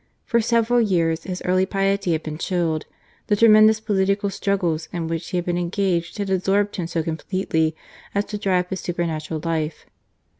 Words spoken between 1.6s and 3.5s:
piety had been chilled. The